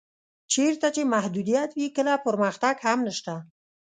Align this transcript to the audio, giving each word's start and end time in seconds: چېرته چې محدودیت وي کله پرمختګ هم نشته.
چېرته 0.53 0.87
چې 0.95 1.01
محدودیت 1.15 1.69
وي 1.73 1.87
کله 1.97 2.13
پرمختګ 2.25 2.75
هم 2.87 2.99
نشته. 3.07 3.33